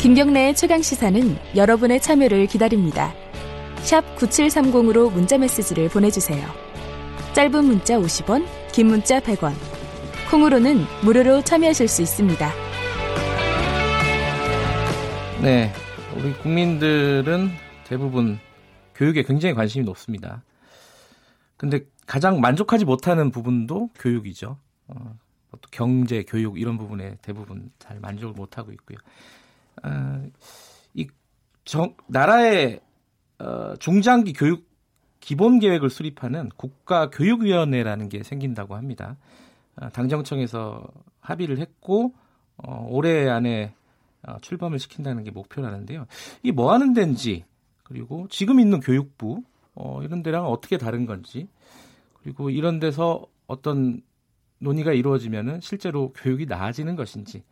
김경래의 0.00 0.54
최강 0.54 0.80
시사는 0.80 1.20
여러분의 1.54 2.00
참여를 2.00 2.46
기다립니다. 2.46 3.12
샵 3.82 4.00
9730으로 4.16 5.12
문자 5.12 5.36
메시지를 5.36 5.90
보내주세요. 5.90 6.48
짧은 7.34 7.66
문자 7.66 7.98
50원, 7.98 8.46
긴 8.72 8.86
문자 8.86 9.20
100원. 9.20 9.52
콩으로는 10.30 10.78
무료로 11.04 11.42
참여하실 11.42 11.86
수 11.86 12.00
있습니다. 12.00 12.50
네, 15.42 15.70
우리 16.16 16.32
국민들은 16.32 17.50
대부분 17.84 18.38
교육에 18.94 19.22
굉장히 19.22 19.54
관심이 19.54 19.84
높습니다. 19.84 20.42
근데 21.58 21.80
가장 22.06 22.40
만족하지 22.40 22.86
못하는 22.86 23.30
부분도 23.30 23.90
교육이죠. 23.96 24.56
어, 24.88 25.18
또 25.50 25.60
경제, 25.70 26.22
교육 26.22 26.58
이런 26.58 26.78
부분에 26.78 27.18
대부분 27.20 27.70
잘 27.78 28.00
만족을 28.00 28.32
못하고 28.32 28.72
있고요. 28.72 28.96
어, 29.82 30.28
이 30.94 31.06
정, 31.64 31.94
나라의 32.06 32.80
어, 33.38 33.74
중장기 33.78 34.32
교육 34.32 34.68
기본 35.20 35.58
계획을 35.58 35.90
수립하는 35.90 36.48
국가교육위원회라는 36.56 38.08
게 38.08 38.22
생긴다고 38.22 38.74
합니다. 38.74 39.16
어, 39.76 39.88
당정청에서 39.90 40.86
합의를 41.20 41.58
했고 41.58 42.14
어, 42.56 42.86
올해 42.90 43.28
안에 43.28 43.74
어, 44.22 44.38
출범을 44.40 44.78
시킨다는 44.78 45.24
게 45.24 45.30
목표라는데요. 45.30 46.06
이게 46.42 46.52
뭐 46.52 46.72
하는 46.72 46.92
데인지 46.92 47.44
그리고 47.84 48.26
지금 48.28 48.60
있는 48.60 48.80
교육부 48.80 49.42
어, 49.74 50.02
이런 50.02 50.22
데랑 50.22 50.46
어떻게 50.46 50.76
다른 50.78 51.06
건지 51.06 51.48
그리고 52.22 52.50
이런 52.50 52.80
데서 52.80 53.26
어떤 53.46 54.02
논의가 54.58 54.92
이루어지면은 54.92 55.60
실제로 55.60 56.12
교육이 56.12 56.46
나아지는 56.46 56.96
것인지 56.96 57.42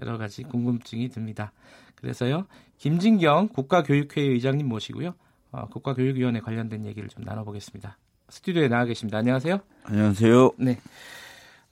여러 0.00 0.16
가지 0.18 0.42
궁금증이 0.42 1.08
듭니다. 1.10 1.52
그래서요 1.96 2.46
김진경 2.78 3.48
국가교육회의 3.48 4.28
의장님 4.30 4.66
모시고요 4.68 5.14
어, 5.52 5.66
국가교육위원회 5.68 6.40
관련된 6.40 6.84
얘기를 6.86 7.08
좀 7.08 7.24
나눠보겠습니다. 7.24 7.98
스튜디오에 8.28 8.68
나와 8.68 8.84
계십니다. 8.86 9.18
안녕하세요. 9.18 9.60
안녕하세요. 9.84 10.52
네. 10.58 10.78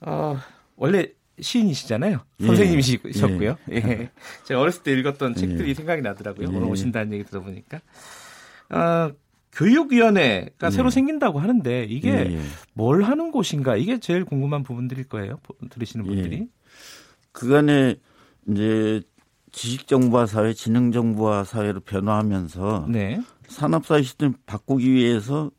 어, 0.01 0.37
원래 0.75 1.07
시인이시잖아요. 1.39 2.19
선생님이셨고요. 2.39 3.57
예. 3.71 3.75
예. 3.75 4.11
제가 4.45 4.61
어렸을 4.61 4.83
때 4.83 4.93
읽었던 4.93 5.33
책들이 5.33 5.69
예. 5.69 5.73
생각이 5.73 6.01
나더라고요. 6.03 6.47
예. 6.51 6.55
오늘 6.55 6.67
오신다는 6.69 7.13
얘기 7.13 7.23
들어보니까. 7.23 7.79
어, 8.69 9.11
교육위원회가 9.53 10.67
예. 10.67 10.71
새로 10.71 10.89
생긴다고 10.91 11.39
하는데 11.39 11.83
이게 11.85 12.09
예, 12.11 12.33
예. 12.35 12.41
뭘 12.73 13.01
하는 13.03 13.31
곳인가? 13.31 13.75
이게 13.75 13.99
제일 13.99 14.23
궁금한 14.23 14.61
부분들일 14.63 15.05
거예요. 15.09 15.39
보- 15.43 15.55
들으시는 15.69 16.05
예. 16.05 16.09
분들이. 16.09 16.47
그간에 17.31 17.95
이제 18.47 19.01
지식 19.51 19.87
정보화 19.87 20.25
사회, 20.25 20.53
지능 20.53 20.91
정보화 20.91 21.43
사회로 21.43 21.81
변화하면서 21.81 22.87
네. 22.89 23.21
산업 23.47 23.85
사회 23.85 24.01
시스템 24.01 24.33
바꾸기 24.45 24.91
위해서 24.91 25.51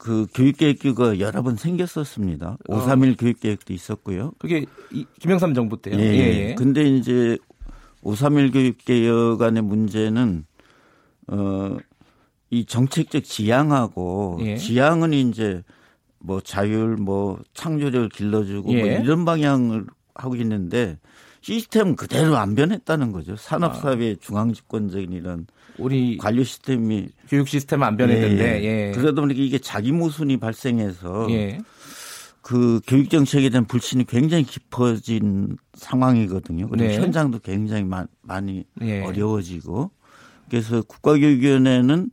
그 0.00 0.26
교육계획규가 0.34 1.20
여러 1.20 1.42
번 1.42 1.56
생겼었습니다. 1.56 2.56
어. 2.68 2.74
531 2.74 3.16
교육계획도 3.16 3.74
있었고요. 3.74 4.32
그게 4.38 4.64
이, 4.90 5.04
김영삼 5.20 5.52
정부 5.52 5.80
때요. 5.80 5.98
예, 5.98 6.02
예, 6.02 6.16
예. 6.16 6.50
예. 6.50 6.54
근데 6.54 6.84
이제 6.84 7.36
531 8.00 8.50
교육개혁안의 8.50 9.62
문제는 9.62 10.46
어, 11.28 11.76
이 12.48 12.64
정책적 12.64 13.24
지향하고 13.24 14.38
예. 14.40 14.56
지향은 14.56 15.12
이제 15.12 15.62
뭐 16.18 16.40
자율 16.40 16.96
뭐 16.96 17.38
창조력을 17.52 18.08
길러주고 18.08 18.72
뭐 18.72 18.88
예. 18.88 19.00
이런 19.02 19.26
방향을 19.26 19.84
하고 20.14 20.34
있는데 20.36 20.98
시스템은 21.42 21.96
그대로 21.96 22.36
안 22.36 22.54
변했다는 22.54 23.12
거죠. 23.12 23.36
산업사회의 23.36 24.18
중앙집권적인 24.20 25.12
이런 25.12 25.46
우리 25.78 26.18
관료 26.18 26.44
시스템이 26.44 27.08
교육 27.28 27.48
시스템 27.48 27.82
안 27.82 27.96
변했는데. 27.96 28.44
예, 28.44 28.62
예. 28.62 28.88
예. 28.88 28.92
그러다 28.92 29.20
보니까 29.22 29.40
이게 29.40 29.58
자기 29.58 29.92
모순이 29.92 30.36
발생해서 30.36 31.28
예. 31.30 31.58
그 32.42 32.80
교육 32.86 33.08
정책에 33.10 33.48
대한 33.48 33.64
불신이 33.66 34.04
굉장히 34.06 34.44
깊어진 34.44 35.56
상황이거든요. 35.74 36.68
그리고 36.68 36.84
네. 36.88 36.96
현장도 36.98 37.38
굉장히 37.40 37.84
마- 37.84 38.06
많이 38.22 38.64
예. 38.82 39.02
어려워지고 39.02 39.90
그래서 40.48 40.82
국가교육위원회는 40.82 42.10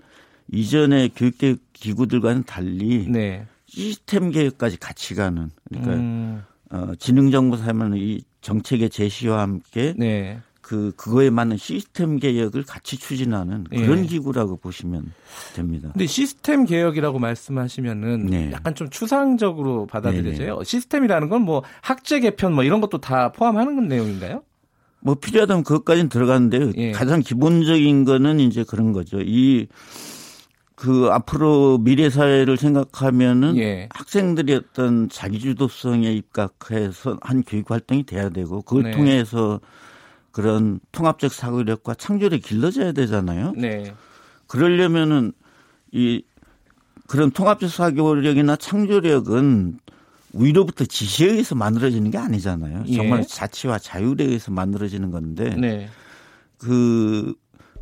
이전의 0.54 1.10
교육계획 1.16 1.60
기구들과는 1.74 2.44
달리 2.46 3.08
네. 3.10 3.46
시스템 3.66 4.32
개혁까지 4.32 4.78
같이 4.78 5.14
가는 5.16 5.50
그러니까 5.70 5.94
음, 5.96 6.42
어, 6.72 6.92
지능정보 6.98 7.58
사면 7.58 7.96
이 7.98 8.22
정책의 8.42 8.90
제시와 8.90 9.42
함께 9.42 9.94
네. 9.98 10.40
그 10.62 10.92
그거에 10.98 11.30
맞는 11.30 11.56
시스템 11.56 12.18
개혁을 12.20 12.64
같이 12.64 12.98
추진하는 12.98 13.64
예. 13.72 13.86
그런 13.86 14.06
기구라고 14.06 14.58
보시면 14.58 15.14
됩니다. 15.56 15.90
근데 15.94 16.06
시스템 16.06 16.66
개혁이라고 16.66 17.20
말씀하시면은 17.20 18.26
네. 18.26 18.52
약간 18.52 18.76
좀 18.76 18.90
추상적으로 18.90 19.86
받아들여져요. 19.86 20.64
시스템이라는 20.66 21.30
건 21.30 21.38
뭐 21.48 21.64
학제 21.82 22.20
개편 22.20 22.54
뭐 22.54 22.66
이런 22.66 22.82
것도 22.82 22.98
다 22.98 23.32
포함하는 23.32 23.88
내용인가요? 23.88 24.42
뭐 25.00 25.16
필요하다면 25.16 25.64
그것까지는 25.64 26.10
들어가는데요. 26.10 26.74
예. 26.76 26.92
가장 26.92 27.22
기본적인 27.22 28.04
거는 28.04 28.42
이제 28.42 28.66
그런 28.68 28.92
거죠. 28.92 29.22
이 29.22 29.68
그 30.78 31.10
앞으로 31.12 31.80
미래 31.80 32.08
사회를 32.12 32.56
생각하면은 32.56 33.58
예. 33.58 33.90
학생들이 33.90 34.54
어떤 34.54 35.10
자기주도성에 35.10 36.14
입각해서 36.14 37.18
한 37.22 37.42
교육 37.42 37.72
활동이 37.72 38.04
돼야 38.04 38.30
되고 38.30 38.62
그걸 38.62 38.84
네. 38.84 38.92
통해서 38.92 39.60
그런 40.30 40.80
통합적 40.92 41.34
사고력과 41.34 41.96
창조력이 41.96 42.44
길러져야 42.44 42.92
되잖아요. 42.92 43.54
네. 43.58 43.92
그러려면은 44.46 45.34
이 45.92 46.22
그런 47.08 47.32
통합적 47.32 47.72
사고력이나 47.72 48.56
창조력은 48.56 49.80
위로부터 50.34 50.86
지시에 50.86 51.32
의해서 51.32 51.56
만들어지는 51.56 52.12
게 52.12 52.20
아니잖아요. 52.20 52.84
예. 52.86 52.96
정말 52.96 53.26
자치와 53.26 53.80
자율에 53.80 54.26
의해서 54.26 54.52
만들어지는 54.52 55.10
건데 55.10 55.56
네. 55.56 55.90
그 56.60 57.34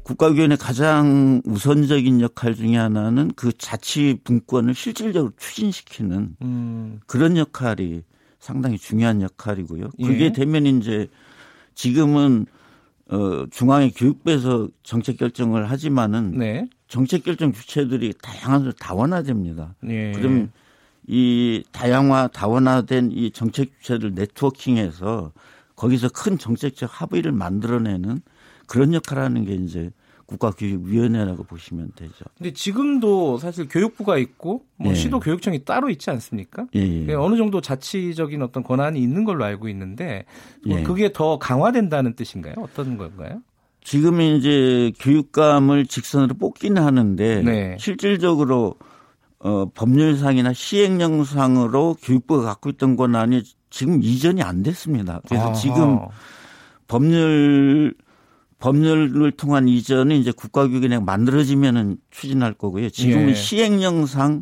국가위원회 0.06 0.56
가장 0.56 1.42
우선적인 1.46 2.22
역할 2.22 2.54
중에 2.54 2.78
하나는 2.78 3.32
그 3.36 3.52
자치 3.58 4.20
분권을 4.24 4.76
실질적으로 4.76 5.34
추진시키는 5.36 6.36
음. 6.44 7.00
그런 7.08 7.38
역할이 7.38 8.04
상당히 8.40 8.78
중요한 8.78 9.24
역할이고요. 9.24 9.90
예. 9.98 10.08
그게 10.08 10.32
되면 10.32 10.68
이제 10.68 11.08
지금은 11.74 12.46
어 13.10 13.48
중앙의 13.50 13.94
교육부에서 13.94 14.70
정책 14.84 15.18
결정을 15.18 15.72
하지만은 15.72 16.38
네. 16.38 16.70
정책 16.88 17.24
결정 17.24 17.52
주체들이 17.52 18.14
다양한 18.22 18.74
다원화됩니다. 18.80 19.74
예. 19.88 20.12
그럼 20.12 20.52
이 21.08 21.64
다양화 21.72 22.28
다원화된 22.28 23.10
이 23.12 23.32
정책 23.32 23.72
주체들 23.80 24.14
네트워킹해서 24.14 25.32
거기서 25.76 26.10
큰 26.10 26.38
정책적 26.38 26.90
합의를 27.02 27.32
만들어내는 27.32 28.22
그런 28.68 28.94
역할을 28.94 29.24
하는 29.24 29.46
게 29.46 29.54
이제 29.54 29.92
국가교육위원회라고 30.26 31.44
보시면 31.44 31.92
되죠. 31.96 32.26
근데 32.38 32.52
지금도 32.52 33.38
사실 33.38 33.68
교육부가 33.68 34.18
있고 34.18 34.64
뭐 34.78 34.92
예. 34.92 34.96
시도 34.96 35.20
교육청이 35.20 35.66
따로 35.66 35.90
있지 35.90 36.10
않습니까? 36.10 36.66
예, 36.76 37.08
예. 37.08 37.14
어느 37.14 37.38
정도 37.38 37.62
자치적인 37.62 38.42
어떤 38.42 38.64
권한이 38.64 39.00
있는 39.00 39.24
걸로 39.24 39.46
알고 39.46 39.70
있는데 39.70 40.26
뭐 40.66 40.80
예. 40.80 40.84
그게 40.84 41.12
더 41.14 41.38
강화된다는 41.38 42.16
뜻인가요? 42.16 42.56
어떤 42.58 42.98
건가요? 42.98 43.42
지금 43.84 44.20
이제 44.20 44.92
교육감을 45.00 45.86
직선으로 45.86 46.36
뽑기는 46.36 46.82
하는데 46.82 47.44
네. 47.44 47.78
실질적으로 47.80 48.76
어, 49.38 49.70
법률상이나 49.76 50.54
시행령상으로 50.54 51.98
교육부가 52.02 52.46
갖고 52.46 52.72
있던 52.72 52.96
권한이 52.96 53.44
지금 53.70 54.02
이전이 54.02 54.42
안 54.42 54.64
됐습니다. 54.64 55.22
그래서 55.28 55.46
아하. 55.46 55.54
지금 55.54 56.00
법률 56.88 57.94
법률을 58.60 59.32
통한 59.32 59.68
이전은 59.68 60.16
이제 60.16 60.32
국가교육원회가 60.32 61.04
만들어지면은 61.04 61.98
추진할 62.10 62.54
거고요. 62.54 62.90
지금은 62.90 63.30
예. 63.30 63.34
시행령상 63.34 64.42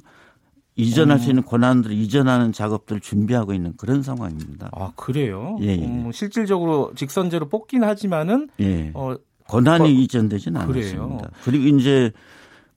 이전할 0.76 1.18
음. 1.18 1.20
수 1.20 1.30
있는 1.30 1.44
권한들을 1.44 1.96
이전하는 1.96 2.52
작업들을 2.52 3.02
준비하고 3.02 3.54
있는 3.54 3.74
그런 3.78 4.02
상황입니다. 4.02 4.70
아 4.74 4.92
그래요? 4.96 5.58
예, 5.62 5.68
예. 5.68 5.86
음, 5.86 6.12
실질적으로 6.12 6.94
직선제로 6.96 7.50
뽑긴 7.50 7.84
하지만은 7.84 8.50
예. 8.60 8.92
어, 8.96 9.16
권한이 9.48 9.84
어, 9.84 9.92
이전되진 9.92 10.54
그래요? 10.54 11.04
않았습니다. 11.04 11.30
그리고 11.44 11.78
이제 11.78 12.12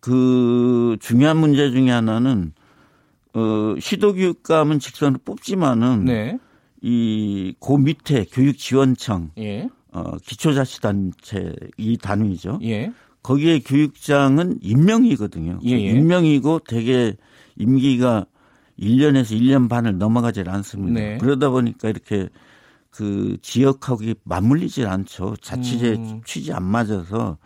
그 0.00 0.96
중요한 1.00 1.38
문제 1.38 1.70
중에 1.70 1.90
하나는 1.90 2.52
어 3.32 3.74
시도교육감은 3.78 4.78
직선으로 4.78 5.20
뽑지만은 5.24 6.04
네, 6.04 6.38
이고 6.82 7.78
밑에 7.78 8.24
교육지원청 8.30 9.30
예, 9.38 9.68
어 9.96 10.18
기초자치단체 10.18 11.54
이 11.78 11.96
단위죠. 11.96 12.58
예, 12.64 12.92
거기에 13.22 13.60
교육장은 13.60 14.58
임명이거든요. 14.60 15.60
예, 15.64 15.70
예. 15.70 15.76
임명이고 15.76 16.60
되게 16.68 17.14
임기가 17.56 18.26
1년에서 18.78 19.40
1년 19.40 19.70
반을 19.70 19.96
넘어가질 19.96 20.50
않습니다. 20.50 21.00
네. 21.00 21.18
그러다 21.18 21.48
보니까 21.48 21.88
이렇게 21.88 22.28
그 22.90 23.38
지역하고 23.40 24.04
맞물리질 24.24 24.86
않죠. 24.86 25.36
자치제 25.40 25.94
음. 25.94 26.20
취지 26.26 26.52
안 26.52 26.62
맞아서 26.62 27.38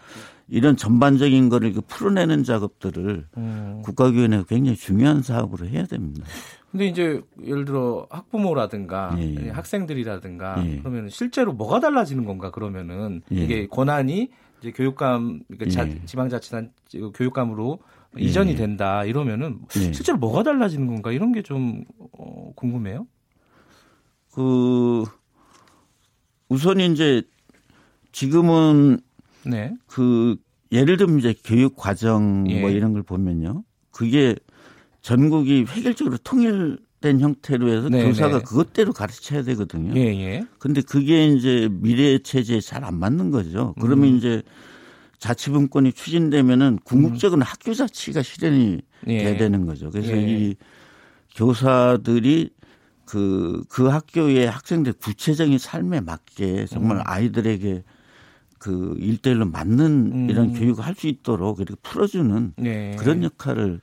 이런 0.49 0.76
전반적인 0.76 1.49
거를 1.50 1.73
그 1.73 1.81
풀어내는 1.82 2.43
작업들을 2.43 3.26
음. 3.37 3.82
국가교원회가 3.85 4.44
굉장히 4.49 4.76
중요한 4.76 5.23
사업으로 5.23 5.69
해야 5.69 5.87
됩니다. 5.87 6.26
근데 6.70 6.87
이제 6.87 7.20
예를 7.44 7.64
들어 7.64 8.06
학부모라든가 8.11 9.17
예, 9.19 9.34
예. 9.46 9.49
학생들이라든가 9.50 10.64
예. 10.64 10.78
그러면 10.78 11.08
실제로 11.08 11.52
뭐가 11.52 11.81
달라지는 11.81 12.25
건가 12.25 12.50
그러면은 12.50 13.22
예. 13.32 13.43
이게 13.44 13.67
권한이 13.67 14.31
이제 14.61 14.70
교육감 14.70 15.40
그러니까 15.49 15.70
자- 15.70 15.88
예. 15.88 16.00
지방자치단 16.05 16.72
교육감으로 17.14 17.81
이전이 18.17 18.55
된다 18.55 19.05
이러면은 19.05 19.58
예. 19.76 19.93
실제로 19.93 20.19
뭐가 20.19 20.43
달라지는 20.44 20.87
건가 20.87 21.11
이런 21.11 21.32
게좀 21.32 21.84
어, 22.12 22.52
궁금해요. 22.55 23.06
그 24.32 25.05
우선 26.49 26.78
이제 26.81 27.22
지금은 28.12 29.00
네. 29.44 29.75
그 29.87 30.37
예를 30.70 30.96
들면 30.96 31.19
이제 31.19 31.34
교육 31.44 31.75
과정 31.75 32.44
뭐 32.44 32.52
예. 32.70 32.72
이런 32.72 32.93
걸 32.93 33.02
보면요. 33.02 33.64
그게 33.90 34.37
전국이 35.02 35.64
획일적으로 35.69 36.19
통일된 36.19 37.20
형태로 37.20 37.69
해서 37.70 37.88
네, 37.88 38.05
교사가 38.05 38.38
네. 38.38 38.44
그것대로 38.44 38.93
가르쳐야 38.93 39.43
되거든요. 39.43 39.93
예, 39.97 40.06
예. 40.20 40.47
근데 40.58 40.82
그게 40.82 41.26
이제 41.29 41.69
미래 41.70 42.19
체제에 42.19 42.61
잘 42.61 42.85
안 42.85 42.99
맞는 42.99 43.31
거죠. 43.31 43.75
그러면 43.81 44.11
음. 44.11 44.17
이제 44.17 44.43
자치분권이 45.19 45.93
추진되면은 45.93 46.79
궁극적으로 46.85 47.43
학교 47.43 47.75
자치가 47.75 48.23
실현이 48.23 48.81
예. 49.08 49.19
돼야 49.19 49.37
되는 49.37 49.67
거죠. 49.67 49.91
그래서 49.91 50.12
예. 50.12 50.23
이 50.23 50.56
교사들이 51.37 52.50
그, 53.06 53.62
그 53.69 53.87
학교의 53.88 54.49
학생들 54.50 54.93
구체적인 54.94 55.58
삶에 55.58 56.00
맞게 56.00 56.67
정말 56.67 56.99
음. 56.99 57.03
아이들에게 57.06 57.82
그 58.58 58.94
일대일로 58.99 59.46
맞는 59.46 60.12
음. 60.12 60.31
이런 60.31 60.53
교육을 60.53 60.85
할 60.85 60.94
수 60.94 61.06
있도록 61.08 61.61
이렇게 61.61 61.75
풀어주는 61.82 62.55
예. 62.64 62.96
그런 62.99 63.23
역할을 63.25 63.81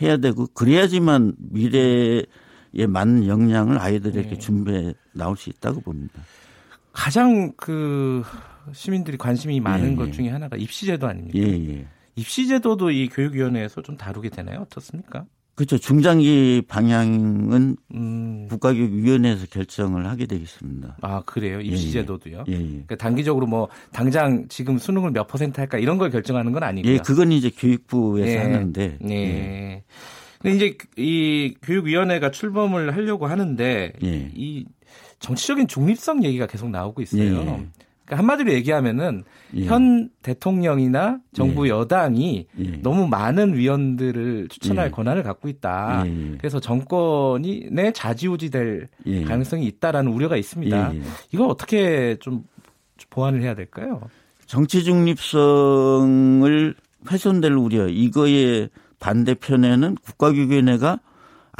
해야 0.00 0.16
되고 0.16 0.46
그래야지만 0.54 1.34
미래에 1.38 2.24
맞는 2.88 3.26
역량을 3.26 3.78
아이들에게 3.78 4.30
예. 4.30 4.38
준비해 4.38 4.94
나올 5.12 5.36
수 5.36 5.50
있다고 5.50 5.80
봅니다. 5.80 6.22
가장 6.92 7.52
그 7.56 8.22
시민들이 8.72 9.16
관심이 9.16 9.60
많은 9.60 9.92
예, 9.92 9.96
것 9.96 10.08
예. 10.08 10.12
중에 10.12 10.28
하나가 10.28 10.56
입시제도 10.56 11.06
아닙니까? 11.06 11.38
예, 11.38 11.44
예. 11.52 11.86
입시제도도 12.16 12.90
이 12.90 13.08
교육위원회에서 13.08 13.82
좀 13.82 13.96
다루게 13.96 14.30
되나요? 14.30 14.62
어떻습니까? 14.62 15.24
그렇죠. 15.58 15.76
중장기 15.76 16.62
방향은 16.68 17.76
음, 17.92 18.46
국가교육위원회에서 18.48 19.46
결정을 19.46 20.06
하게 20.06 20.26
되겠습니다. 20.26 20.98
아 21.00 21.20
그래요. 21.26 21.60
입시제도도요. 21.60 22.44
예, 22.46 22.52
예. 22.52 22.58
그러니까 22.58 22.94
단기적으로 22.94 23.48
뭐 23.48 23.66
당장 23.90 24.46
지금 24.48 24.78
수능을 24.78 25.10
몇 25.10 25.26
퍼센트 25.26 25.58
할까 25.58 25.78
이런 25.78 25.98
걸 25.98 26.10
결정하는 26.10 26.52
건 26.52 26.62
아니고요. 26.62 26.92
예, 26.92 26.98
그건 26.98 27.32
이제 27.32 27.50
교육부에서 27.50 28.30
예. 28.30 28.36
하는데. 28.36 28.98
예. 29.08 29.10
예. 29.10 29.82
근데 30.40 30.56
이제 30.56 30.78
이 30.96 31.56
교육위원회가 31.60 32.30
출범을 32.30 32.94
하려고 32.94 33.26
하는데 33.26 33.92
예. 34.00 34.30
이 34.36 34.64
정치적인 35.18 35.66
중립성 35.66 36.22
얘기가 36.22 36.46
계속 36.46 36.70
나오고 36.70 37.02
있어요. 37.02 37.64
그러니까 38.08 38.16
한마디로 38.16 38.52
얘기하면은 38.54 39.24
예. 39.54 39.66
현 39.66 40.08
대통령이나 40.22 41.18
정부 41.34 41.66
예. 41.66 41.70
여당이 41.70 42.46
예. 42.58 42.70
너무 42.82 43.06
많은 43.06 43.54
위원들을 43.54 44.48
추천할 44.48 44.86
예. 44.86 44.90
권한을 44.90 45.22
갖고 45.22 45.48
있다. 45.48 46.04
예, 46.06 46.10
예. 46.10 46.36
그래서 46.38 46.58
정권이 46.58 47.68
내 47.70 47.92
좌지우지될 47.92 48.88
예. 49.06 49.24
가능성이 49.24 49.66
있다라는 49.66 50.10
우려가 50.10 50.36
있습니다. 50.36 50.92
이거 51.32 51.46
어떻게 51.46 52.16
좀 52.20 52.44
보완을 53.10 53.42
해야 53.42 53.54
될까요? 53.54 54.00
정치 54.46 54.82
중립성을 54.84 56.74
훼손될 57.10 57.52
우려 57.52 57.88
이거의 57.88 58.70
반대편에는 59.00 59.96
국가교육위원회가 59.96 60.98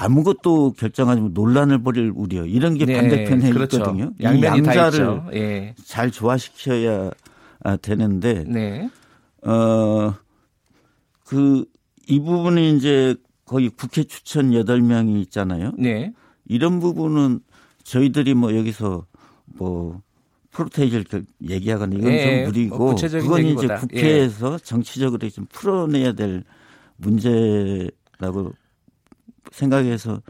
아무것도 0.00 0.74
결정하지 0.78 1.20
못 1.20 1.32
논란을 1.32 1.82
벌일 1.82 2.12
우려 2.14 2.46
이런 2.46 2.74
게 2.74 2.86
반대편에 2.86 3.50
그렇죠. 3.50 3.78
있거든요. 3.78 4.12
이 4.20 4.22
양면이 4.22 4.62
다 4.62 4.76
양자를. 4.76 5.22
예. 5.34 5.74
잘 5.84 6.12
조화시켜야 6.12 7.10
아, 7.64 7.76
되는데 7.76 8.44
네. 8.46 8.88
어, 9.42 10.14
그, 11.24 11.64
이 12.06 12.20
부분이 12.20 12.76
이제 12.76 13.16
거의 13.44 13.70
국회 13.70 14.04
추천 14.04 14.52
8명이 14.52 15.20
있잖아요. 15.22 15.72
네. 15.76 16.12
이런 16.46 16.78
부분은 16.78 17.40
저희들이 17.82 18.34
뭐 18.34 18.56
여기서 18.56 19.04
뭐 19.46 20.00
프로테이지를 20.52 21.06
그 21.10 21.24
얘기하거나 21.42 21.96
이건 21.96 22.12
예, 22.12 22.44
좀 22.44 22.52
무리고 22.52 22.78
뭐 22.78 22.94
그건 22.94 23.44
이제. 23.44 23.66
예. 23.68 23.74
국회에서 23.74 24.58
정치적으로 24.58 25.28
좀 25.28 25.46
풀어내야 25.50 26.12
될 26.12 26.44
문제라고 26.98 28.52
생각해서 29.52 30.20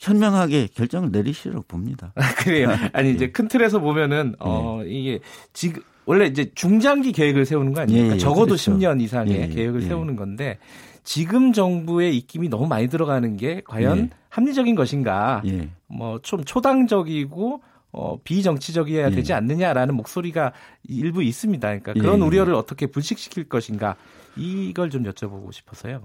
현명하게 0.00 0.68
결정을 0.74 1.10
내리시라고 1.10 1.62
봅니다. 1.62 2.12
그래요. 2.38 2.70
아니 2.92 3.12
이제 3.12 3.26
예. 3.26 3.30
큰 3.30 3.48
틀에서 3.48 3.80
보면은 3.80 4.34
어 4.38 4.82
이게 4.84 5.20
지금 5.52 5.82
원래 6.06 6.26
이제 6.26 6.50
중장기 6.54 7.12
계획을 7.12 7.44
세우는 7.44 7.74
거 7.74 7.82
아닙니까? 7.82 8.08
예, 8.08 8.14
예, 8.14 8.18
적어도 8.18 8.46
그렇죠. 8.46 8.72
10년 8.72 9.00
이상의 9.00 9.36
예, 9.36 9.42
예, 9.42 9.48
계획을 9.48 9.82
예. 9.82 9.86
세우는 9.86 10.16
건데 10.16 10.58
지금 11.04 11.52
정부의 11.52 12.16
입김이 12.16 12.48
너무 12.48 12.66
많이 12.66 12.88
들어가는 12.88 13.36
게 13.36 13.62
과연 13.66 13.98
예. 13.98 14.08
합리적인 14.30 14.74
것인가? 14.74 15.42
예. 15.46 15.68
뭐좀 15.88 16.44
초당적이고 16.44 17.62
어 17.92 18.18
비정치적이어야 18.22 19.06
예. 19.06 19.10
되지 19.10 19.32
않느냐라는 19.34 19.94
목소리가 19.96 20.52
일부 20.88 21.22
있습니다. 21.22 21.66
그러니까 21.66 21.92
그런 21.92 22.20
예, 22.20 22.22
예. 22.22 22.26
우려를 22.26 22.54
어떻게 22.54 22.86
불식시킬 22.86 23.48
것인가? 23.48 23.96
이걸 24.36 24.90
좀 24.90 25.04
여쭤보고 25.04 25.52
싶어서요. 25.52 26.00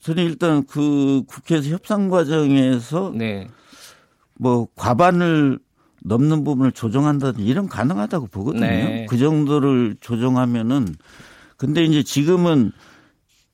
저는 0.00 0.24
일단 0.24 0.64
그 0.66 1.22
국회에서 1.26 1.70
협상 1.70 2.08
과정에서 2.08 3.12
네. 3.14 3.48
뭐 4.34 4.68
과반을 4.76 5.58
넘는 6.04 6.44
부분을 6.44 6.72
조정한다든지 6.72 7.44
이런 7.44 7.68
가능하다고 7.68 8.28
보거든요. 8.28 8.66
네. 8.66 9.06
그 9.08 9.18
정도를 9.18 9.96
조정하면은 10.00 10.94
근데 11.56 11.84
이제 11.84 12.02
지금은 12.02 12.72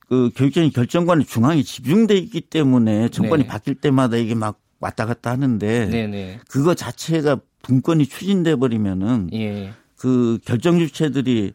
그 0.09 0.31
교육적인 0.37 0.71
결정관이 0.71 1.25
중앙에 1.25 1.63
집중돼 1.63 2.17
있기 2.19 2.43
때문에 2.43 3.09
정권이 3.09 3.45
네. 3.45 3.49
바뀔 3.49 3.75
때마다 3.75 4.17
이게 4.17 4.35
막 4.35 4.61
왔다 4.79 5.07
갔다 5.07 5.31
하는데 5.31 5.87
네, 5.87 6.07
네. 6.07 6.39
그거 6.49 6.75
자체가 6.75 7.41
분권이 7.63 8.07
추진돼 8.07 8.57
버리면은 8.57 9.31
예. 9.33 9.73
그 9.97 10.39
결정 10.45 10.79
주체들이 10.79 11.55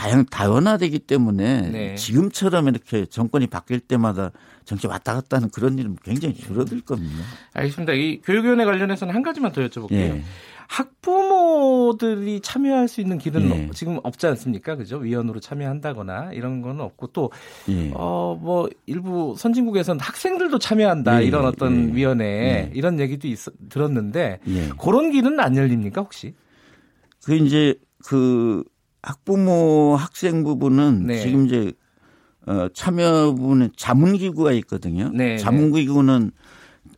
다양 0.00 0.24
다원화되기 0.24 1.00
때문에 1.00 1.60
네. 1.70 1.94
지금처럼 1.94 2.68
이렇게 2.68 3.04
정권이 3.04 3.48
바뀔 3.48 3.80
때마다 3.80 4.30
정치 4.64 4.86
왔다 4.86 5.12
갔다 5.12 5.36
하는 5.36 5.50
그런 5.50 5.78
일은 5.78 5.94
굉장히 6.02 6.36
줄어들 6.36 6.80
겁니다. 6.80 7.22
알겠습니다. 7.52 7.92
이 7.92 8.22
교육위원회 8.22 8.64
관련해서는 8.64 9.14
한 9.14 9.22
가지만 9.22 9.52
더 9.52 9.60
여쭤볼게요. 9.60 9.92
예. 9.92 10.22
학부모들이 10.68 12.40
참여할 12.40 12.88
수 12.88 13.02
있는 13.02 13.18
길은 13.18 13.50
예. 13.50 13.70
지금 13.74 13.98
없지 14.02 14.26
않습니까? 14.28 14.76
그죠? 14.76 14.96
위원으로 14.96 15.38
참여한다거나 15.38 16.32
이런 16.32 16.62
건 16.62 16.80
없고 16.80 17.08
또, 17.08 17.30
예. 17.68 17.90
어, 17.92 18.38
뭐, 18.40 18.70
일부 18.86 19.34
선진국에서는 19.36 20.00
학생들도 20.00 20.58
참여한다. 20.60 21.20
예, 21.20 21.26
이런 21.26 21.44
어떤 21.44 21.90
예. 21.90 21.94
위원회 21.94 22.24
예. 22.24 22.70
이런 22.72 23.00
얘기도 23.00 23.28
있, 23.28 23.38
들었는데 23.68 24.38
예. 24.48 24.68
그런 24.80 25.10
길은 25.10 25.38
안 25.40 25.56
열립니까? 25.56 26.00
혹시? 26.00 26.34
그 27.22 27.34
이제 27.34 27.74
그 28.06 28.64
학부모 29.02 29.96
학생 29.98 30.44
부분은 30.44 31.06
네. 31.06 31.20
지금 31.20 31.46
이제 31.46 31.72
어 32.46 32.68
참여 32.72 33.34
부분에 33.36 33.70
자문기구가 33.76 34.52
있거든요. 34.52 35.10
네, 35.14 35.38
자문기구는 35.38 36.30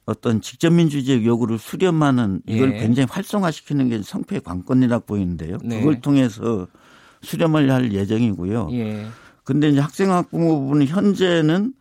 어떤 0.04 0.40
직접민주주의 0.40 1.24
요구를 1.24 1.58
수렴하는 1.58 2.42
이걸 2.46 2.74
예. 2.74 2.78
굉장히 2.78 3.06
활성화시키는 3.10 3.88
게 3.88 4.02
성패의 4.02 4.40
관건이라고 4.42 5.04
보이는데요. 5.06 5.58
네. 5.62 5.78
그걸 5.78 6.00
통해서 6.00 6.66
수렴을 7.22 7.70
할 7.70 7.92
예정이고요. 7.92 8.68
예. 8.72 9.06
근데 9.44 9.68
이제 9.68 9.80
학생 9.80 10.12
학부모 10.12 10.60
부분은 10.60 10.86
현재는 10.86 11.74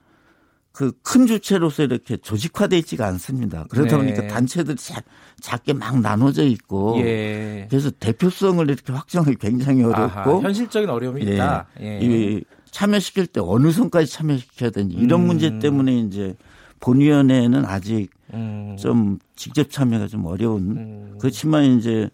그 0.71 0.91
큰 1.03 1.27
주체로서 1.27 1.83
이렇게 1.83 2.17
조직화돼 2.17 2.77
있지가 2.79 3.05
않습니다. 3.07 3.65
그러다 3.69 3.97
네. 3.97 4.03
보니까 4.13 4.27
단체들이 4.33 4.77
작, 4.77 5.03
작게 5.41 5.73
막 5.73 5.99
나눠져 5.99 6.43
있고 6.45 6.97
예. 6.99 7.67
그래서 7.69 7.91
대표성을 7.91 8.69
이렇게 8.69 8.93
확정하기 8.93 9.35
굉장히 9.35 9.83
어렵고 9.83 10.01
아하, 10.03 10.39
현실적인 10.41 10.89
어려움이 10.89 11.25
예. 11.27 11.33
있다. 11.33 11.67
예. 11.81 11.99
이 12.01 12.43
참여시킬 12.71 13.27
때 13.27 13.41
어느 13.43 13.71
선까지 13.71 14.09
참여시켜야 14.11 14.69
되는지 14.69 14.95
이런 14.95 15.21
음. 15.21 15.27
문제 15.27 15.59
때문에 15.59 15.99
이제 15.99 16.35
본위원회는 16.79 17.65
아직 17.65 18.09
음. 18.33 18.77
좀 18.79 19.19
직접 19.35 19.69
참여가 19.69 20.07
좀 20.07 20.25
어려운 20.25 20.71
음. 20.77 21.17
그렇지만 21.19 21.77
이제 21.77 22.09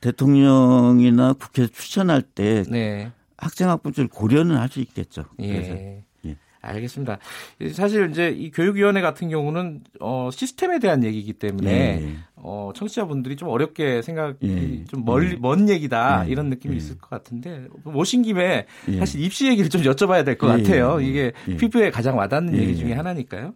대통령이나 0.00 1.34
국회에서 1.34 1.72
추천할 1.72 2.22
때 2.22 2.64
네. 2.68 3.12
학생학부를 3.38 4.08
고려는 4.08 4.56
할 4.56 4.68
수 4.68 4.80
있겠죠. 4.80 5.24
그래서 5.36 5.72
예. 5.72 6.04
예. 6.68 6.72
알겠습니다. 6.74 7.18
사실 7.72 8.08
이제 8.10 8.28
이 8.30 8.50
교육위원회 8.50 9.00
같은 9.00 9.28
경우는 9.28 9.80
어, 10.00 10.30
시스템에 10.32 10.78
대한 10.78 11.04
얘기이기 11.04 11.32
때문에 11.34 11.70
예. 12.02 12.16
어, 12.36 12.70
청취자분들이 12.74 13.36
좀 13.36 13.48
어렵게 13.48 14.02
생각이 14.02 14.36
예. 14.42 14.84
좀 14.84 15.04
멀리 15.04 15.32
예. 15.32 15.36
먼 15.38 15.68
얘기다 15.68 16.24
예. 16.26 16.30
이런 16.30 16.48
느낌이 16.50 16.74
예. 16.74 16.78
있을 16.78 16.98
것 16.98 17.10
같은데 17.10 17.66
모신 17.84 18.22
김에 18.22 18.66
예. 18.88 18.98
사실 18.98 19.22
입시 19.22 19.48
얘기를 19.48 19.68
좀 19.70 19.82
여쭤봐야 19.82 20.24
될 20.24 20.36
것 20.36 20.46
같아요. 20.48 21.00
이게 21.00 21.32
피부에 21.58 21.90
가장 21.90 22.16
와닿는 22.18 22.56
얘기 22.56 22.76
중에 22.76 22.92
하나니까요. 22.92 23.54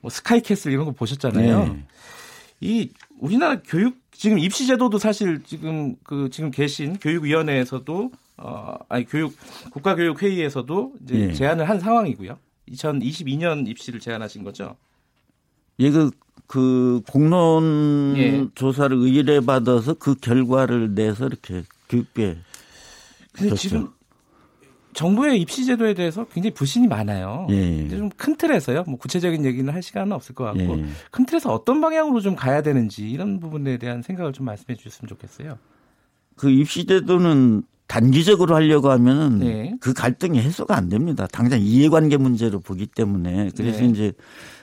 뭐 0.00 0.10
스카이캐슬 0.10 0.72
이런 0.72 0.84
거 0.86 0.92
보셨잖아요. 0.92 1.76
이 2.60 2.90
우리나라 3.18 3.60
교육 3.66 3.98
지금 4.12 4.38
입시 4.38 4.66
제도도 4.66 4.98
사실 4.98 5.42
지금 5.44 5.96
그 6.02 6.28
지금 6.30 6.50
계신 6.50 6.98
교육위원회에서도 6.98 8.10
어 8.36 8.74
아니 8.88 9.04
교육 9.06 9.34
국가교육회의에서도 9.72 10.92
이제 11.02 11.14
예. 11.28 11.32
제안을 11.32 11.68
한 11.68 11.80
상황이고요. 11.80 12.38
2022년 12.70 13.68
입시를 13.68 14.00
제안하신 14.00 14.44
거죠? 14.44 14.76
예, 15.78 15.90
그, 15.90 16.10
그 16.46 17.00
공론 17.08 18.14
예. 18.16 18.46
조사를 18.54 18.96
의뢰 18.96 19.40
받아서 19.40 19.94
그 19.94 20.14
결과를 20.14 20.94
내서 20.94 21.26
이렇게 21.26 21.62
교육부에. 21.88 22.38
근데 23.32 23.50
줬죠. 23.50 23.56
지금 23.56 23.88
정부의 24.92 25.40
입시 25.40 25.64
제도에 25.64 25.94
대해서 25.94 26.24
굉장히 26.26 26.52
불신이 26.54 26.88
많아요. 26.88 27.46
예. 27.50 27.88
좀큰 27.88 28.36
틀에서요. 28.36 28.84
뭐 28.86 28.98
구체적인 28.98 29.44
얘기는 29.44 29.72
할 29.72 29.82
시간은 29.82 30.12
없을 30.12 30.34
것 30.34 30.44
같고 30.44 30.78
예. 30.78 30.86
큰 31.10 31.26
틀에서 31.26 31.52
어떤 31.52 31.80
방향으로 31.80 32.20
좀 32.20 32.34
가야 32.34 32.62
되는지 32.62 33.08
이런 33.08 33.40
부분에 33.40 33.78
대한 33.78 34.02
생각을 34.02 34.32
좀 34.32 34.46
말씀해 34.46 34.76
주셨으면 34.76 35.08
좋겠어요. 35.08 35.58
그 36.36 36.50
입시 36.50 36.86
제도는 36.86 37.62
단기적으로 37.90 38.54
하려고 38.54 38.92
하면은 38.92 39.40
네. 39.40 39.74
그 39.80 39.92
갈등이 39.92 40.38
해소가 40.40 40.76
안 40.76 40.88
됩니다. 40.88 41.26
당장 41.26 41.60
이해관계 41.60 42.18
문제로 42.18 42.60
보기 42.60 42.86
때문에 42.86 43.50
그래서 43.56 43.80
네. 43.80 43.86
이제 43.86 44.12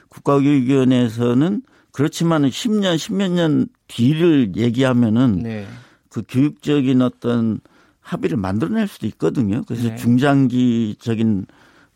국가교육위원회에서는 0.08 1.60
그렇지만 1.92 2.44
은 2.44 2.48
10년, 2.48 2.96
10몇 2.96 3.32
년 3.32 3.68
뒤를 3.86 4.52
얘기하면은 4.56 5.40
네. 5.42 5.66
그 6.08 6.22
교육적인 6.26 7.02
어떤 7.02 7.60
합의를 8.00 8.38
만들어낼 8.38 8.88
수도 8.88 9.06
있거든요. 9.08 9.62
그래서 9.66 9.90
네. 9.90 9.96
중장기적인 9.96 11.44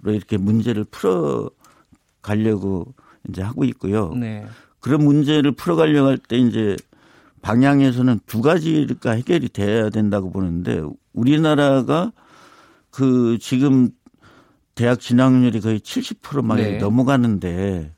로 0.02 0.12
이렇게 0.12 0.36
문제를 0.36 0.84
풀어 0.84 1.48
가려고 2.20 2.92
이제 3.26 3.40
하고 3.40 3.64
있고요. 3.64 4.12
네. 4.12 4.44
그런 4.80 5.02
문제를 5.02 5.52
풀어 5.52 5.76
가려고 5.76 6.08
할 6.08 6.18
때 6.18 6.36
이제 6.36 6.76
방향에서는 7.42 8.20
두 8.26 8.40
가지가 8.40 9.10
해결이 9.12 9.48
돼야 9.50 9.90
된다고 9.90 10.30
보는데 10.30 10.82
우리나라가 11.12 12.12
그 12.90 13.38
지금 13.40 13.90
대학 14.74 15.00
진학률이 15.00 15.60
거의 15.60 15.80
70%막 15.80 16.56
네. 16.56 16.78
넘어가는데 16.78 17.92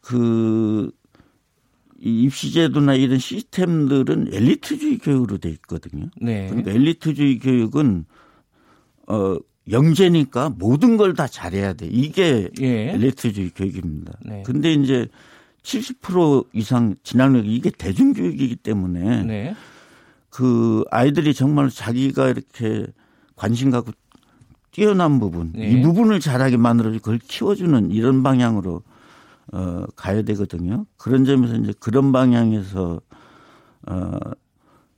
그 0.00 0.90
입시제도나 1.98 2.94
이런 2.94 3.18
시스템들은 3.18 4.28
엘리트주의 4.32 4.98
교육으로 4.98 5.38
돼 5.38 5.48
있거든요. 5.50 6.10
네. 6.20 6.46
그러니까 6.48 6.70
엘리트주의 6.72 7.38
교육은 7.38 8.04
어 9.08 9.36
영재니까 9.70 10.50
모든 10.50 10.96
걸 10.98 11.14
다 11.14 11.26
잘해야 11.26 11.72
돼. 11.72 11.86
이게 11.86 12.50
예. 12.60 12.90
엘리트주의 12.92 13.50
교육입니다. 13.54 14.12
네. 14.22 14.42
근데 14.44 14.72
이제 14.74 15.08
70% 15.64 16.46
이상 16.52 16.94
진학력 17.02 17.46
이게 17.46 17.70
대중교육이기 17.70 18.56
때문에 18.56 19.24
네. 19.24 19.56
그 20.30 20.84
아이들이 20.90 21.34
정말 21.34 21.70
자기가 21.70 22.28
이렇게 22.28 22.86
관심 23.34 23.70
갖고 23.70 23.92
뛰어난 24.70 25.18
부분 25.18 25.52
네. 25.54 25.70
이 25.70 25.82
부분을 25.82 26.20
잘하게 26.20 26.58
만들어 26.58 26.90
그걸 26.92 27.18
키워주는 27.18 27.90
이런 27.90 28.22
방향으로 28.22 28.82
어, 29.52 29.84
가야 29.96 30.22
되거든요. 30.22 30.86
그런 30.96 31.24
점에서 31.24 31.56
이제 31.56 31.72
그런 31.78 32.12
방향에서 32.12 33.00
어, 33.86 34.18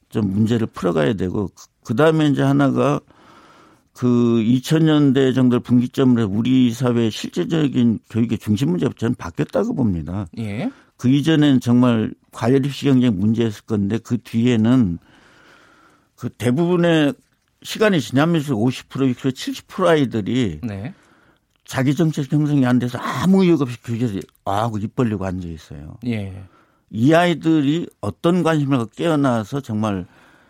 좀 0.08 0.30
문제를 0.30 0.66
풀어가야 0.68 1.14
되고 1.14 1.50
그 1.84 1.94
다음에 1.94 2.26
이제 2.28 2.42
하나가 2.42 3.00
그 3.96 4.06
2000년대 4.06 5.34
정도를 5.34 5.60
분기점으로 5.60 6.26
우리 6.26 6.70
사회의 6.70 7.10
실제적인 7.10 8.00
교육의 8.10 8.36
중심 8.36 8.68
문제가 8.70 8.92
저는 8.94 9.14
바뀌었다고 9.14 9.74
봅니다. 9.74 10.26
예. 10.36 10.70
그 10.98 11.08
이전엔 11.08 11.60
정말 11.60 12.12
과열 12.30 12.66
입시 12.66 12.84
경쟁 12.84 13.18
문제였을 13.18 13.64
건데 13.64 13.98
그 13.98 14.18
뒤에는 14.18 14.98
그 16.14 16.28
대부분의 16.28 17.14
시간이 17.62 18.02
지나면서 18.02 18.54
50% 18.54 19.14
60% 19.14 19.32
70% 19.32 19.86
아이들이 19.86 20.60
네. 20.62 20.92
자기 21.64 21.94
정책 21.94 22.30
형성이 22.30 22.66
안 22.66 22.78
돼서 22.78 22.98
아무 22.98 23.46
이유 23.46 23.56
없이 23.58 23.78
교재에 23.82 24.20
와하고 24.44 24.76
입 24.76 24.94
벌리고 24.94 25.24
앉아 25.24 25.48
있어요. 25.48 25.96
예. 26.06 26.44
이 26.90 27.14
아이들이 27.14 27.88
어떤 28.02 28.42
관심을 28.42 28.86
깨어나서 28.94 29.60
정말 29.62 30.06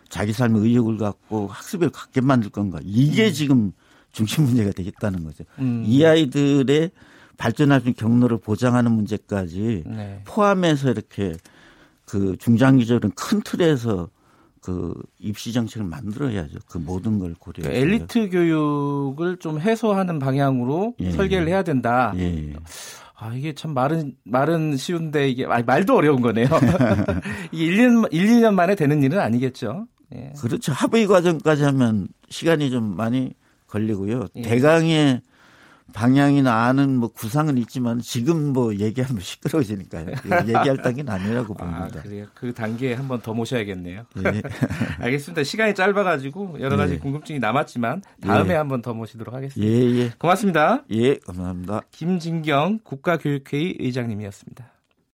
자기 0.09 0.33
삶의 0.33 0.61
의욕을 0.61 0.97
갖고 0.97 1.47
학습을 1.47 1.89
갖게 1.89 2.21
만들 2.21 2.49
건가. 2.49 2.79
이게 2.83 3.27
음. 3.27 3.33
지금 3.33 3.71
중심 4.11 4.45
문제가 4.45 4.71
되겠다는 4.71 5.23
거죠. 5.23 5.43
음. 5.59 5.83
이 5.85 6.03
아이들의 6.03 6.91
발전할 7.37 7.81
수 7.81 7.87
있는 7.87 7.95
경로를 7.95 8.39
보장하는 8.39 8.91
문제까지 8.91 9.83
네. 9.85 10.21
포함해서 10.25 10.91
이렇게 10.91 11.35
그 12.05 12.35
중장기적인 12.39 13.11
큰 13.15 13.41
틀에서 13.41 14.09
그 14.61 14.93
입시 15.19 15.53
정책을 15.53 15.87
만들어야죠. 15.87 16.59
그 16.67 16.77
모든 16.77 17.19
걸 17.19 17.35
고려해서. 17.35 17.69
그러니까 17.69 17.79
엘리트 17.79 18.29
교육을 18.31 19.37
좀 19.37 19.59
해소하는 19.59 20.19
방향으로 20.19 20.95
예. 20.99 21.11
설계를 21.11 21.47
해야 21.47 21.63
된다. 21.63 22.13
예. 22.17 22.53
아, 23.15 23.33
이게 23.33 23.53
참 23.53 23.73
말은, 23.73 24.15
말은 24.25 24.77
쉬운데 24.77 25.29
이게, 25.29 25.45
아니, 25.45 25.63
말도 25.63 25.95
어려운 25.95 26.21
거네요. 26.21 26.47
이게 27.51 27.65
1년, 27.71 28.07
1, 28.11 28.27
2년 28.27 28.53
만에 28.53 28.75
되는 28.75 29.01
일은 29.01 29.19
아니겠죠. 29.19 29.87
예. 30.15 30.33
그렇죠. 30.39 30.71
합의 30.73 31.07
과정까지 31.07 31.63
하면 31.63 32.07
시간이 32.29 32.69
좀 32.71 32.95
많이 32.95 33.33
걸리고요. 33.67 34.27
예. 34.35 34.41
대강의 34.41 35.21
방향이나 35.93 36.65
아는 36.65 36.97
뭐 36.97 37.07
구상은 37.09 37.57
있지만 37.59 37.99
지금 37.99 38.51
뭐 38.51 38.75
얘기하면 38.75 39.21
시끄러워지니까요. 39.21 40.07
얘기할 40.43 40.77
단계는 40.81 41.11
아니라고 41.11 41.53
아, 41.53 41.57
봅니다. 41.57 41.99
아, 41.99 42.03
그래요. 42.03 42.25
그 42.33 42.53
단계에 42.53 42.93
한 42.93 43.07
번 43.07 43.21
더 43.21 43.33
모셔야겠네요. 43.33 44.03
네. 44.15 44.41
알겠습니다. 44.99 45.43
시간이 45.43 45.75
짧아가지고 45.75 46.57
여러 46.59 46.75
가지 46.75 46.93
네. 46.93 46.99
궁금증이 46.99 47.39
남았지만 47.39 48.01
다음에 48.21 48.49
네. 48.49 48.53
한번 48.55 48.81
더 48.81 48.93
모시도록 48.93 49.33
하겠습니다. 49.33 49.65
예, 49.71 50.03
예. 50.03 50.11
고맙습니다. 50.19 50.83
예, 50.91 51.15
감사합니다. 51.19 51.81
김진경 51.91 52.79
국가교육회의 52.83 53.77
의장님이었습니다. 53.79 54.65